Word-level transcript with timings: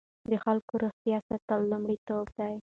د 0.31 0.33
خلکو 0.43 0.73
روغتیا 0.83 1.17
ساتل 1.27 1.61
لومړیتوب 1.71 2.25
دی. 2.37 2.53